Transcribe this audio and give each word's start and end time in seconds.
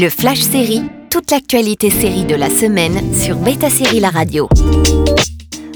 Le 0.00 0.08
Flash 0.10 0.42
Série, 0.42 0.82
toute 1.10 1.32
l'actualité 1.32 1.90
série 1.90 2.24
de 2.24 2.36
la 2.36 2.50
semaine 2.50 3.12
sur 3.12 3.34
Beta 3.34 3.68
Série 3.68 3.98
La 3.98 4.10
Radio. 4.10 4.48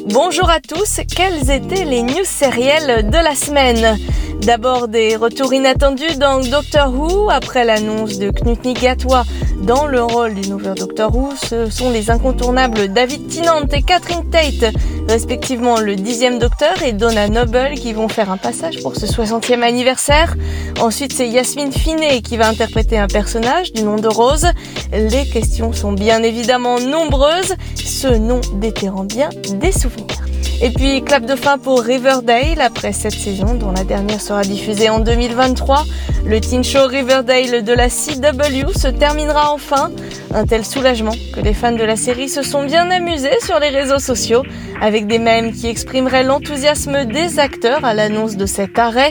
Bonjour 0.06 0.48
à 0.48 0.60
tous, 0.60 1.00
quelles 1.12 1.50
étaient 1.50 1.84
les 1.84 2.02
news 2.02 2.22
sérielles 2.22 3.10
de 3.10 3.16
la 3.16 3.34
semaine? 3.34 3.98
D'abord 4.42 4.86
des 4.86 5.16
retours 5.16 5.52
inattendus 5.52 6.18
dans 6.20 6.38
Doctor 6.38 6.94
Who 6.94 7.30
après 7.30 7.64
l'annonce 7.64 8.18
de 8.20 8.30
Knut 8.30 8.62
Gatwa 8.80 9.24
dans 9.62 9.86
le 9.86 10.02
rôle 10.02 10.34
du 10.34 10.48
nouveau 10.48 10.74
Doctor 10.74 11.14
Who. 11.14 11.30
Ce 11.36 11.70
sont 11.70 11.90
les 11.90 12.10
incontournables 12.10 12.88
David 12.88 13.28
Tennant 13.28 13.66
et 13.72 13.82
Catherine 13.82 14.28
Tate, 14.30 14.74
respectivement 15.08 15.78
le 15.78 15.96
dixième 15.96 16.38
Docteur 16.38 16.82
et 16.82 16.92
Donna 16.92 17.28
Noble 17.28 17.74
qui 17.74 17.92
vont 17.92 18.08
faire 18.08 18.30
un 18.30 18.36
passage 18.36 18.82
pour 18.82 18.96
ce 18.96 19.06
60e 19.06 19.62
anniversaire. 19.62 20.36
Ensuite 20.80 21.12
c'est 21.12 21.28
Yasmine 21.28 21.72
Finet 21.72 22.22
qui 22.22 22.36
va 22.36 22.48
interpréter 22.48 22.98
un 22.98 23.06
personnage 23.06 23.72
du 23.72 23.82
nom 23.82 23.96
de 23.96 24.08
Rose. 24.08 24.48
Les 24.92 25.26
questions 25.26 25.72
sont 25.72 25.92
bien 25.92 26.22
évidemment 26.22 26.80
nombreuses, 26.80 27.54
ce 27.76 28.08
nom 28.08 28.40
déterrant 28.54 29.04
bien 29.04 29.30
des 29.54 29.72
souvenirs. 29.72 30.21
Et 30.64 30.70
puis 30.70 31.02
clap 31.02 31.26
de 31.26 31.34
fin 31.34 31.58
pour 31.58 31.80
Riverdale 31.80 32.60
après 32.60 32.92
cette 32.92 33.14
saison 33.14 33.54
dont 33.54 33.72
la 33.72 33.82
dernière 33.82 34.20
sera 34.20 34.42
diffusée 34.42 34.88
en 34.90 35.00
2023. 35.00 35.84
Le 36.24 36.40
teen 36.40 36.62
show 36.62 36.86
Riverdale 36.86 37.64
de 37.64 37.72
la 37.72 37.88
CW 37.88 38.72
se 38.72 38.86
terminera 38.86 39.50
enfin. 39.52 39.90
Un 40.32 40.46
tel 40.46 40.64
soulagement 40.64 41.16
que 41.34 41.40
les 41.40 41.52
fans 41.52 41.72
de 41.72 41.82
la 41.82 41.96
série 41.96 42.28
se 42.28 42.42
sont 42.42 42.64
bien 42.64 42.92
amusés 42.92 43.40
sur 43.40 43.58
les 43.58 43.70
réseaux 43.70 43.98
sociaux 43.98 44.44
avec 44.80 45.08
des 45.08 45.18
mèmes 45.18 45.52
qui 45.52 45.66
exprimeraient 45.66 46.22
l'enthousiasme 46.22 47.06
des 47.06 47.40
acteurs 47.40 47.84
à 47.84 47.92
l'annonce 47.92 48.36
de 48.36 48.46
cet 48.46 48.78
arrêt. 48.78 49.10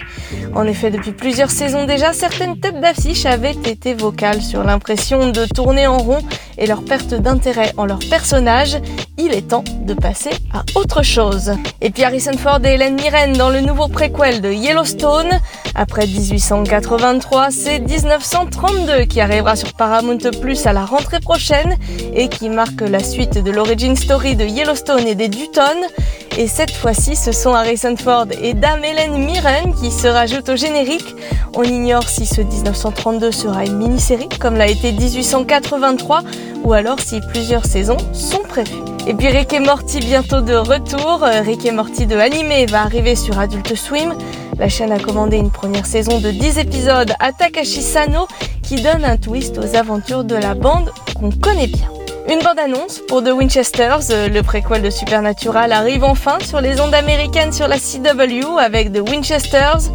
En 0.54 0.66
effet, 0.66 0.92
depuis 0.92 1.14
plusieurs 1.14 1.50
saisons 1.50 1.86
déjà, 1.86 2.12
certaines 2.12 2.60
têtes 2.60 2.82
d'affiche 2.82 3.26
avaient 3.26 3.52
été 3.52 3.94
vocales 3.94 4.42
sur 4.42 4.64
l'impression 4.64 5.30
de 5.30 5.46
tourner 5.46 5.88
en 5.88 5.98
rond 5.98 6.20
et 6.58 6.68
leur 6.68 6.84
perte 6.84 7.14
d'intérêt 7.14 7.72
en 7.78 7.86
leur 7.86 8.00
personnage. 8.00 8.78
Il 9.18 9.34
est 9.34 9.50
temps 9.50 9.64
de 9.86 9.94
passer 9.94 10.32
à 10.54 10.64
autre 10.76 11.04
chose. 11.04 11.54
Et 11.80 11.90
puis 11.90 12.04
Harrison 12.04 12.38
Ford 12.38 12.60
et 12.66 12.74
Hélène 12.74 12.96
Mirren 12.96 13.34
dans 13.34 13.50
le 13.50 13.62
nouveau 13.62 13.88
préquel 13.88 14.42
de 14.42 14.52
Yellowstone. 14.52 15.40
Après 15.74 16.06
1883, 16.06 17.50
c'est 17.52 17.80
1932 17.80 19.06
qui 19.06 19.22
arrivera 19.22 19.56
sur 19.56 19.74
Paramount 19.74 20.18
Plus 20.42 20.66
à 20.66 20.74
la 20.74 20.84
rentrée 20.84 21.22
prochaine 21.22 21.78
et 22.14 22.28
qui 22.28 22.50
marque 22.50 22.82
la 22.82 23.02
suite 23.02 23.42
de 23.42 23.52
l'origin 23.52 23.96
story 23.96 24.36
de 24.36 24.44
Yellowstone 24.44 25.08
et 25.08 25.16
des 25.16 25.30
Dutton. 25.30 25.62
Et 26.38 26.48
cette 26.48 26.72
fois-ci, 26.72 27.16
ce 27.16 27.32
sont 27.32 27.54
Harrison 27.54 27.96
Ford 27.98 28.28
et 28.42 28.54
Dame 28.54 28.84
Hélène 28.84 29.18
Mirren 29.18 29.74
qui 29.80 29.92
se 29.92 30.08
rajoutent 30.08 30.50
au 30.50 30.56
générique. 30.56 31.16
On 31.54 31.64
ignore 31.64 32.08
si 32.08 32.26
ce 32.26 32.42
1932 32.42 33.32
sera 33.32 33.66
une 33.66 33.78
mini-série 33.78 34.30
comme 34.40 34.56
l'a 34.56 34.68
été 34.68 34.94
1883 34.94 36.22
ou 36.64 36.74
alors 36.74 37.00
si 37.00 37.20
plusieurs 37.20 37.66
saisons 37.66 37.98
sont 38.14 38.44
prévues. 38.48 38.72
Et 39.08 39.14
puis 39.14 39.28
Rick 39.28 39.52
et 39.52 39.60
Morty 39.60 40.00
bientôt 40.00 40.42
de 40.42 40.54
retour. 40.54 41.24
Euh, 41.24 41.42
Rick 41.42 41.66
et 41.66 41.72
Morty 41.72 42.06
de 42.06 42.16
animé 42.16 42.66
va 42.66 42.84
arriver 42.84 43.16
sur 43.16 43.38
Adult 43.38 43.76
Swim. 43.76 44.14
La 44.58 44.70
chaîne 44.70 44.92
a 44.92 45.00
commandé 45.00 45.38
une 45.38 45.52
première 45.52 45.86
saison 45.86 46.20
de 46.20 46.32
10 46.32 46.60
épisodes 46.60 47.14
à 47.20 47.34
Takashi 47.34 47.82
Sano 47.82 48.28
qui 48.62 48.82
donne 48.82 49.04
un 49.04 49.18
twist 49.18 49.58
aux 49.58 49.76
aventures 49.76 50.24
de 50.24 50.36
la 50.36 50.54
bande 50.54 50.92
qu'on 51.20 51.32
connaît 51.32 51.68
bien. 51.68 51.91
Une 52.30 52.40
bande-annonce 52.40 53.02
pour 53.08 53.24
The 53.24 53.32
Winchesters, 53.32 54.12
euh, 54.12 54.30
le 54.30 54.44
préquel 54.44 54.82
de 54.82 54.90
Supernatural 54.90 55.72
arrive 55.72 56.04
enfin 56.04 56.38
sur 56.40 56.62
les 56.62 56.80
ondes 56.80 56.94
américaines 56.94 57.52
sur 57.52 57.68
la 57.68 57.78
CW 57.78 58.60
avec 58.60 58.94
The 58.94 59.00
Winchesters. 59.10 59.92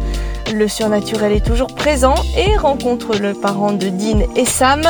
Le 0.53 0.67
surnaturel 0.67 1.31
est 1.31 1.45
toujours 1.45 1.73
présent 1.73 2.15
et 2.37 2.55
rencontre 2.57 3.17
le 3.17 3.33
parent 3.33 3.71
de 3.71 3.89
Dean 3.89 4.21
et 4.35 4.45
Sam. 4.45 4.81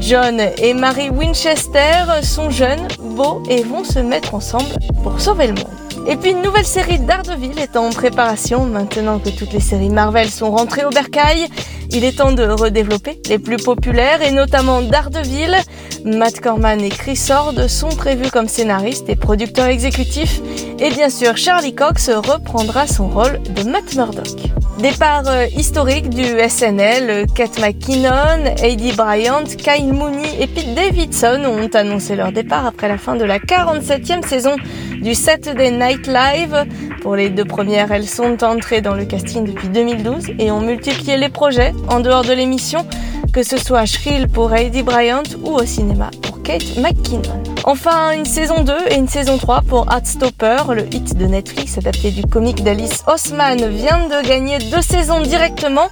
John 0.00 0.40
et 0.58 0.74
Mary 0.74 1.10
Winchester 1.10 2.22
sont 2.22 2.50
jeunes, 2.50 2.86
beaux 2.98 3.42
et 3.48 3.62
vont 3.62 3.84
se 3.84 3.98
mettre 3.98 4.34
ensemble 4.34 4.70
pour 5.02 5.20
sauver 5.20 5.48
le 5.48 5.54
monde. 5.54 5.79
Et 6.06 6.16
puis 6.16 6.30
une 6.30 6.42
nouvelle 6.42 6.64
série 6.64 6.98
d'Ardeville 6.98 7.58
est 7.58 7.76
en 7.76 7.90
préparation 7.90 8.64
maintenant 8.64 9.18
que 9.18 9.30
toutes 9.30 9.52
les 9.52 9.60
séries 9.60 9.90
Marvel 9.90 10.28
sont 10.28 10.50
rentrées 10.50 10.84
au 10.84 10.90
bercail. 10.90 11.46
Il 11.90 12.04
est 12.04 12.18
temps 12.18 12.32
de 12.32 12.44
redévelopper 12.44 13.20
les 13.28 13.38
plus 13.38 13.56
populaires 13.56 14.22
et 14.22 14.30
notamment 14.30 14.80
Daredevil. 14.80 15.56
Matt 16.04 16.40
Corman 16.40 16.80
et 16.80 16.88
Chris 16.88 17.20
Ord 17.30 17.54
sont 17.68 17.90
prévus 17.90 18.30
comme 18.30 18.48
scénaristes 18.48 19.08
et 19.08 19.16
producteurs 19.16 19.66
exécutifs. 19.66 20.40
Et 20.78 20.90
bien 20.90 21.10
sûr, 21.10 21.36
Charlie 21.36 21.74
Cox 21.74 22.08
reprendra 22.10 22.86
son 22.86 23.08
rôle 23.08 23.40
de 23.42 23.68
Matt 23.68 23.94
Murdock. 23.96 24.50
Départ 24.78 25.24
euh, 25.26 25.46
historique 25.54 26.08
du 26.08 26.24
SNL, 26.24 27.26
Kate 27.34 27.58
McKinnon, 27.58 28.46
Heidi 28.62 28.92
Bryant, 28.92 29.44
Kyle 29.44 29.92
Mooney 29.92 30.40
et 30.40 30.46
Pete 30.46 30.74
Davidson 30.74 31.42
ont 31.44 31.68
annoncé 31.76 32.16
leur 32.16 32.32
départ 32.32 32.64
après 32.64 32.88
la 32.88 32.96
fin 32.96 33.14
de 33.14 33.24
la 33.24 33.38
47e 33.38 34.26
saison 34.26 34.56
du 35.00 35.14
Saturday 35.14 35.70
Night 35.70 36.06
Live. 36.06 36.66
Pour 37.02 37.16
les 37.16 37.30
deux 37.30 37.44
premières, 37.44 37.90
elles 37.92 38.06
sont 38.08 38.42
entrées 38.44 38.80
dans 38.80 38.94
le 38.94 39.04
casting 39.04 39.44
depuis 39.44 39.68
2012 39.68 40.30
et 40.38 40.50
ont 40.50 40.60
multiplié 40.60 41.16
les 41.16 41.28
projets 41.28 41.72
en 41.88 42.00
dehors 42.00 42.24
de 42.24 42.32
l'émission, 42.32 42.86
que 43.32 43.42
ce 43.42 43.56
soit 43.56 43.80
à 43.80 43.86
Shrill 43.86 44.28
pour 44.28 44.52
Heidi 44.52 44.82
Bryant 44.82 45.22
ou 45.42 45.50
au 45.50 45.64
cinéma 45.64 46.10
pour 46.22 46.42
Kate 46.42 46.76
McKinnon. 46.78 47.42
Enfin, 47.64 48.12
une 48.12 48.24
saison 48.24 48.62
2 48.62 48.72
et 48.90 48.96
une 48.96 49.08
saison 49.08 49.38
3 49.38 49.62
pour 49.62 49.90
Heartstopper, 49.90 50.62
le 50.74 50.86
hit 50.94 51.16
de 51.16 51.26
Netflix 51.26 51.78
adapté 51.78 52.10
du 52.10 52.22
comique 52.22 52.64
d'Alice 52.64 53.04
Osman 53.06 53.68
vient 53.68 54.08
de 54.08 54.26
gagner 54.26 54.58
deux 54.58 54.82
saisons 54.82 55.20
directement. 55.20 55.88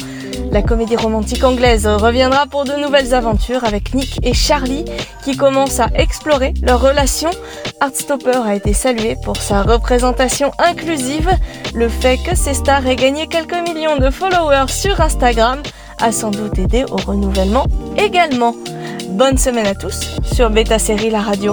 La 0.50 0.62
comédie 0.62 0.96
romantique 0.96 1.44
anglaise 1.44 1.86
reviendra 1.86 2.46
pour 2.46 2.64
de 2.64 2.72
nouvelles 2.72 3.14
aventures 3.14 3.64
avec 3.64 3.94
Nick 3.94 4.18
et 4.22 4.32
Charlie 4.32 4.84
qui 5.22 5.36
commencent 5.36 5.80
à 5.80 5.88
explorer 5.94 6.54
leur 6.62 6.80
relation. 6.80 7.30
Heartstopper 7.82 8.40
a 8.46 8.54
été 8.54 8.72
salué 8.72 9.16
pour 9.24 9.36
sa 9.36 9.62
représentation 9.62 10.50
inclusive. 10.58 11.30
Le 11.74 11.88
fait 11.88 12.16
que 12.18 12.34
ces 12.34 12.54
stars 12.54 12.86
aient 12.86 12.96
gagné 12.96 13.26
quelques 13.26 13.68
millions 13.68 13.96
de 13.96 14.10
followers 14.10 14.68
sur 14.68 15.00
Instagram 15.00 15.60
a 16.00 16.12
sans 16.12 16.30
doute 16.30 16.58
aidé 16.58 16.84
au 16.90 16.96
renouvellement 16.96 17.66
également. 17.96 18.54
Bonne 19.10 19.36
semaine 19.36 19.66
à 19.66 19.74
tous 19.74 20.16
sur 20.22 20.48
Beta 20.50 20.78
Série 20.78 21.10
La 21.10 21.20
Radio. 21.20 21.52